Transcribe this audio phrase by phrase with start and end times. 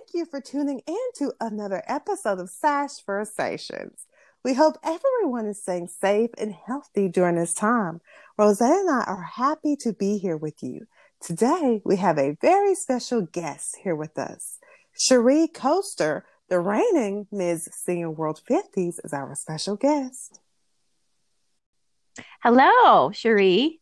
[0.00, 4.06] thank you for tuning in to another episode of Sash Versations.
[4.42, 8.00] We hope everyone is staying safe and healthy during this time.
[8.38, 10.86] Roseanne and I are happy to be here with you.
[11.20, 14.58] Today, we have a very special guest here with us.
[14.98, 17.68] Cherie Coaster, the reigning Ms.
[17.70, 20.40] Senior World 50s, is our special guest.
[22.42, 23.80] Hello, Cherie.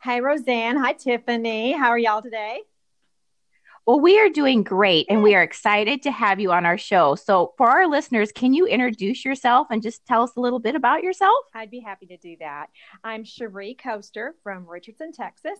[0.00, 0.78] Hi, Roseanne.
[0.78, 1.72] Hi, Tiffany.
[1.72, 2.62] How are y'all today?
[3.88, 7.14] Well, we are doing great and we are excited to have you on our show.
[7.14, 10.74] So, for our listeners, can you introduce yourself and just tell us a little bit
[10.74, 11.46] about yourself?
[11.54, 12.66] I'd be happy to do that.
[13.02, 15.58] I'm Cherie Coaster from Richardson, Texas.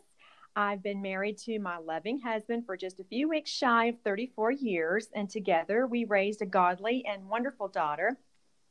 [0.55, 4.51] I've been married to my loving husband for just a few weeks shy of 34
[4.51, 8.19] years, and together we raised a godly and wonderful daughter.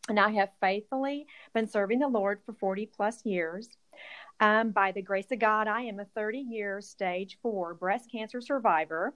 [0.07, 3.69] And I have faithfully been serving the Lord for 40 plus years.
[4.39, 8.39] Um, by the grace of God, I am a 30 year stage four breast cancer
[8.39, 9.13] survivor.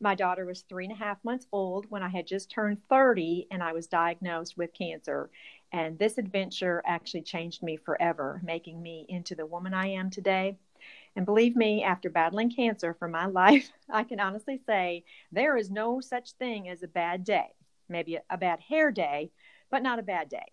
[0.00, 3.46] My daughter was three and a half months old when I had just turned 30
[3.50, 5.30] and I was diagnosed with cancer.
[5.72, 10.56] And this adventure actually changed me forever, making me into the woman I am today.
[11.16, 15.70] And believe me, after battling cancer for my life, I can honestly say there is
[15.70, 17.48] no such thing as a bad day.
[17.88, 19.30] Maybe a, a bad hair day,
[19.70, 20.46] but not a bad day.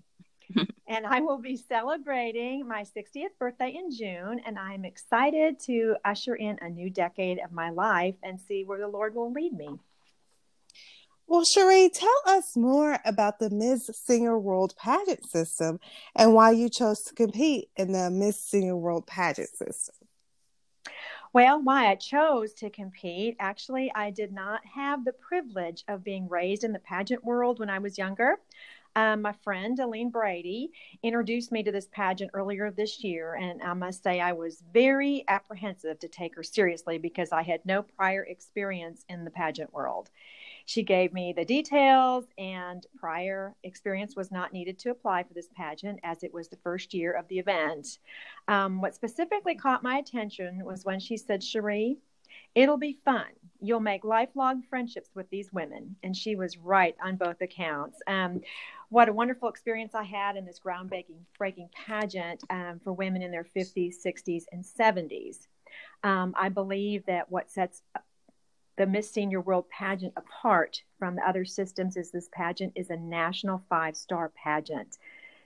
[0.87, 6.35] and I will be celebrating my 60th birthday in June, and I'm excited to usher
[6.35, 9.79] in a new decade of my life and see where the Lord will lead me.
[11.27, 15.79] Well, Cherie, tell us more about the Miss Senior World pageant system
[16.13, 19.95] and why you chose to compete in the Miss Senior World pageant system.
[21.33, 26.27] Well, why I chose to compete, actually, I did not have the privilege of being
[26.27, 28.35] raised in the pageant world when I was younger.
[28.95, 33.73] Um, my friend Aline Brady introduced me to this pageant earlier this year, and I
[33.73, 38.23] must say I was very apprehensive to take her seriously because I had no prior
[38.23, 40.09] experience in the pageant world.
[40.65, 45.49] She gave me the details, and prior experience was not needed to apply for this
[45.55, 47.99] pageant as it was the first year of the event.
[48.47, 51.97] Um, what specifically caught my attention was when she said, Cherie,
[52.55, 53.27] It'll be fun.
[53.61, 55.95] You'll make lifelong friendships with these women.
[56.03, 57.99] And she was right on both accounts.
[58.07, 58.41] Um,
[58.89, 63.31] what a wonderful experience I had in this groundbreaking breaking pageant um, for women in
[63.31, 65.47] their 50s, 60s, and 70s.
[66.03, 67.83] Um, I believe that what sets
[68.77, 72.97] the Miss Senior World pageant apart from the other systems is this pageant is a
[72.97, 74.97] national five star pageant.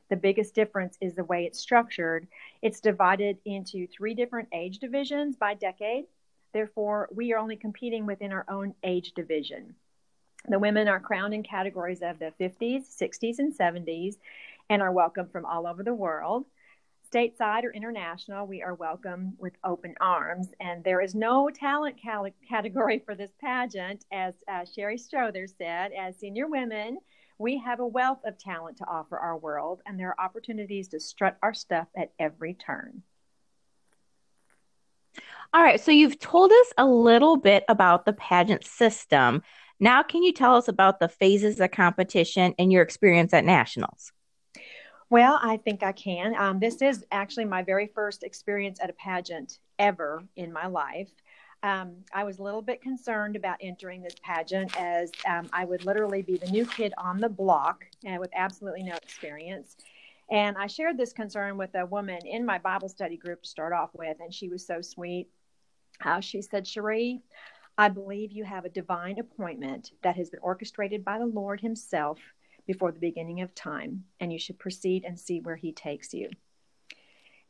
[0.09, 2.27] The biggest difference is the way it's structured.
[2.61, 6.05] It's divided into three different age divisions by decade.
[6.55, 9.75] Therefore, we are only competing within our own age division.
[10.47, 14.15] The women are crowned in categories of the 50s, 60s, and 70s
[14.69, 16.45] and are welcome from all over the world.
[17.11, 20.47] Stateside or international, we are welcome with open arms.
[20.61, 25.91] And there is no talent cal- category for this pageant, as uh, Sherry Strother said.
[25.91, 26.99] As senior women,
[27.37, 31.01] we have a wealth of talent to offer our world, and there are opportunities to
[31.01, 33.03] strut our stuff at every turn.
[35.55, 39.41] All right, so you've told us a little bit about the pageant system.
[39.79, 44.11] Now, can you tell us about the phases of competition and your experience at nationals?
[45.09, 46.35] Well, I think I can.
[46.35, 51.09] Um, this is actually my very first experience at a pageant ever in my life.
[51.63, 55.85] Um, I was a little bit concerned about entering this pageant as um, I would
[55.85, 59.77] literally be the new kid on the block and with absolutely no experience.
[60.29, 63.71] And I shared this concern with a woman in my Bible study group to start
[63.71, 65.29] off with, and she was so sweet.
[66.03, 67.21] Uh, she said, Cherie,
[67.77, 72.19] I believe you have a divine appointment that has been orchestrated by the Lord Himself
[72.65, 76.29] before the beginning of time, and you should proceed and see where He takes you.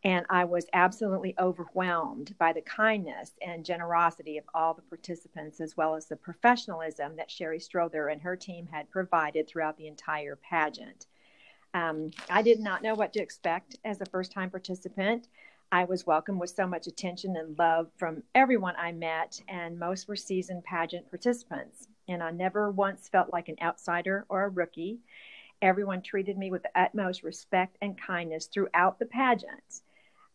[0.03, 5.75] And I was absolutely overwhelmed by the kindness and generosity of all the participants, as
[5.75, 10.35] well as the professionalism that Sherry Strother and her team had provided throughout the entire
[10.35, 11.07] pageant.
[11.73, 15.27] Um, I did not know what to expect as a first time participant.
[15.75, 20.07] I was welcomed with so much attention and love from everyone I met, and most
[20.07, 21.89] were seasoned pageant participants.
[22.07, 24.99] And I never once felt like an outsider or a rookie.
[25.61, 29.81] Everyone treated me with the utmost respect and kindness throughout the pageant.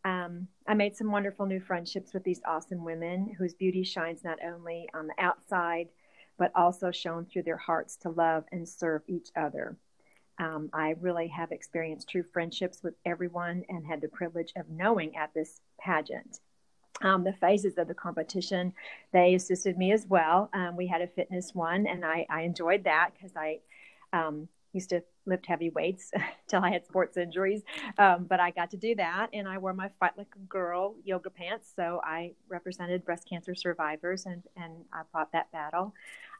[0.04, 4.40] Um, I made some wonderful new friendships with these awesome women whose beauty shines not
[4.44, 5.88] only on the outside,
[6.36, 9.78] but also shown through their hearts to love and serve each other.
[10.40, 15.16] Um, I really have experienced true friendships with everyone and had the privilege of knowing
[15.16, 16.40] at this pageant.
[17.02, 18.72] Um, the phases of the competition,
[19.12, 20.48] they assisted me as well.
[20.54, 23.60] Um, we had a fitness one, and I, I enjoyed that because I
[24.14, 26.10] um, used to lift heavy weights
[26.48, 27.62] till I had sports injuries.
[27.98, 30.94] Um, but I got to do that, and I wore my Fight Like a Girl
[31.04, 31.70] yoga pants.
[31.76, 35.94] So I represented breast cancer survivors, and, and I fought that battle.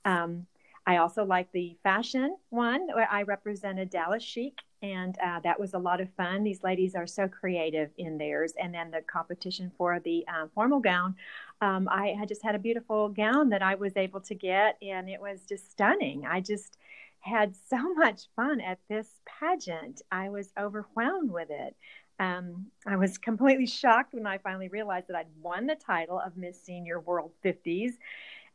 [0.06, 0.46] Um,
[0.90, 5.74] I also like the fashion one where I represented Dallas Chic, and uh, that was
[5.74, 6.42] a lot of fun.
[6.42, 8.54] These ladies are so creative in theirs.
[8.60, 11.14] And then the competition for the um, formal gown,
[11.60, 15.08] um, I had just had a beautiful gown that I was able to get, and
[15.08, 16.26] it was just stunning.
[16.26, 16.76] I just
[17.20, 20.02] had so much fun at this pageant.
[20.10, 21.76] I was overwhelmed with it.
[22.18, 26.36] Um, I was completely shocked when I finally realized that I'd won the title of
[26.36, 27.92] Miss Senior World 50s.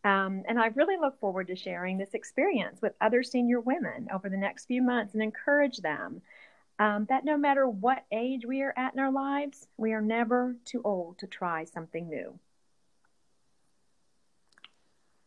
[0.06, 4.30] Um, and I really look forward to sharing this experience with other senior women over
[4.30, 6.22] the next few months and encourage them
[6.78, 10.57] um, that no matter what age we are at in our lives, we are never
[10.63, 12.38] too old to try something new.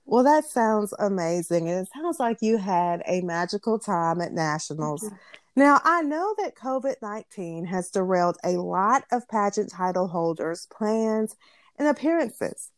[0.05, 1.69] Well, that sounds amazing.
[1.69, 5.03] And it sounds like you had a magical time at Nationals.
[5.03, 5.17] Mm-hmm.
[5.57, 11.37] Now, I know that COVID 19 has derailed a lot of pageant title holders' plans
[11.77, 12.71] and appearances.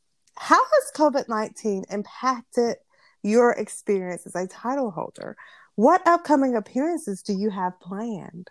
[0.43, 2.77] How has COVID 19 impacted
[3.23, 5.37] your experience as a title holder?
[5.75, 8.51] What upcoming appearances do you have planned?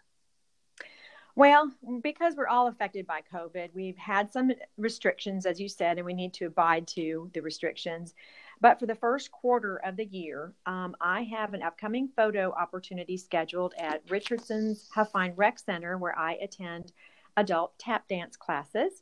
[1.36, 1.72] Well,
[2.04, 6.14] because we're all affected by COVID, we've had some restrictions, as you said, and we
[6.14, 8.14] need to abide to the restrictions.
[8.62, 13.18] But for the first quarter of the year, um, I have an upcoming photo opportunity
[13.18, 16.92] scheduled at Richardson's Huffine Rec Center where I attend
[17.36, 19.02] adult tap dance classes.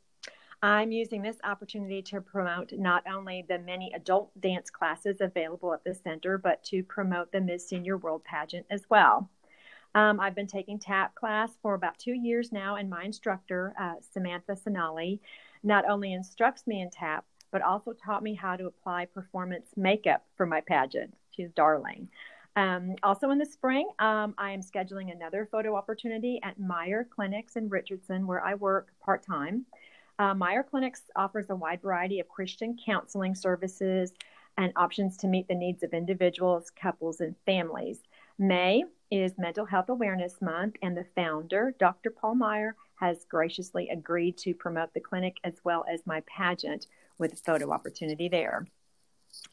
[0.62, 5.84] I'm using this opportunity to promote not only the many adult dance classes available at
[5.84, 9.30] the center, but to promote the Miss Senior World pageant as well.
[9.94, 13.94] Um, I've been taking tap class for about two years now, and my instructor, uh,
[14.00, 15.20] Samantha Sonali,
[15.62, 20.26] not only instructs me in tap, but also taught me how to apply performance makeup
[20.36, 21.14] for my pageant.
[21.30, 22.08] She's darling.
[22.56, 27.54] Um, also in the spring, um, I am scheduling another photo opportunity at Meier Clinics
[27.54, 29.64] in Richardson, where I work part time.
[30.18, 34.12] Uh, Meier Clinics offers a wide variety of Christian counseling services
[34.56, 38.00] and options to meet the needs of individuals, couples, and families.
[38.38, 42.10] May is Mental Health Awareness Month, and the founder, Dr.
[42.10, 46.88] Paul Meier, has graciously agreed to promote the clinic as well as my pageant,
[47.18, 48.66] with a photo opportunity there.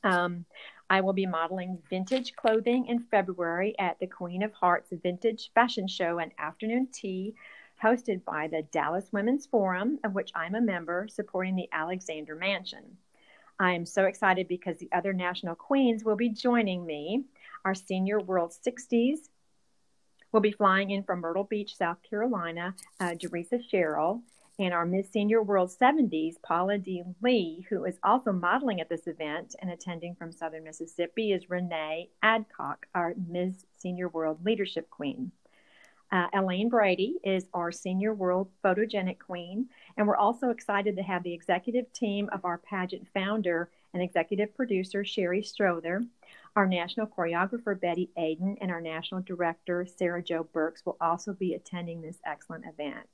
[0.04, 0.46] Um,
[0.90, 5.88] I will be modeling vintage clothing in February at the Queen of Hearts Vintage Fashion
[5.88, 7.36] Show and Afternoon Tea,
[7.82, 12.98] hosted by the Dallas Women's Forum, of which I'm a member, supporting the Alexander Mansion.
[13.60, 17.26] I am so excited because the other national queens will be joining me.
[17.64, 19.30] Our senior World 60s
[20.32, 24.22] will be flying in from Myrtle Beach, South Carolina, uh, Jerisa Sherrill,
[24.60, 27.04] and our Miss Senior World 70s, Paula D.
[27.22, 32.10] Lee, who is also modeling at this event and attending from Southern Mississippi, is Renee
[32.22, 35.32] Adcock, our Miss Senior World Leadership Queen.
[36.16, 39.68] Uh, Elaine Brady is our Senior World Photogenic Queen,
[39.98, 44.56] and we're also excited to have the executive team of our pageant founder and executive
[44.56, 46.06] producer, Sherry Strother,
[46.56, 51.54] our national choreographer, Betty Aiden, and our national director, Sarah Jo Burks, will also be
[51.54, 53.10] attending this excellent event.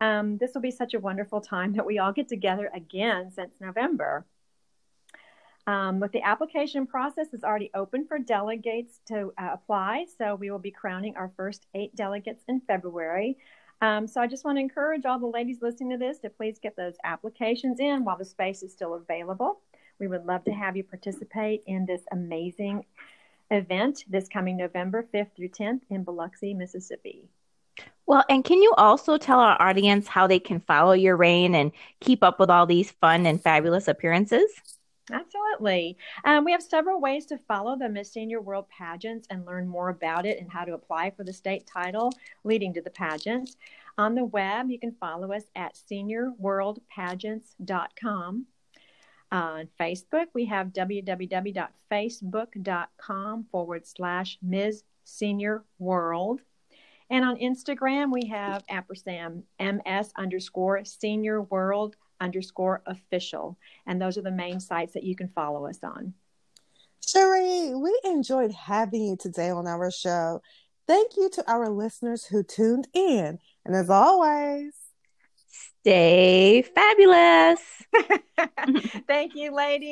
[0.00, 3.60] Um, this will be such a wonderful time that we all get together again since
[3.60, 4.24] November.
[5.66, 10.50] Um, with the application process is already open for delegates to uh, apply, so we
[10.50, 13.36] will be crowning our first eight delegates in February.
[13.82, 16.58] Um, so I just want to encourage all the ladies listening to this to please
[16.58, 19.60] get those applications in while the space is still available.
[19.98, 22.84] We would love to have you participate in this amazing
[23.50, 27.28] event this coming November 5th through 10th in Biloxi, Mississippi.
[28.06, 31.72] Well, and can you also tell our audience how they can follow your reign and
[32.00, 34.50] keep up with all these fun and fabulous appearances?
[35.12, 35.96] Absolutely.
[36.24, 39.88] Um, we have several ways to follow the Miss Senior World pageants and learn more
[39.88, 42.12] about it and how to apply for the state title
[42.44, 43.56] leading to the pageants.
[43.98, 48.46] On the web, you can follow us at seniorworldpageants.com.
[49.32, 54.82] On Facebook, we have www.facebook.com forward slash Ms.
[55.04, 56.40] Senior World.
[57.10, 63.58] And on Instagram, we have ampersand ms underscore senior world underscore official.
[63.86, 66.14] And those are the main sites that you can follow us on.
[67.06, 70.42] Cherie, we enjoyed having you today on our show.
[70.86, 73.38] Thank you to our listeners who tuned in.
[73.64, 74.74] And as always,
[75.80, 77.60] stay fabulous.
[79.06, 79.88] Thank you, ladies.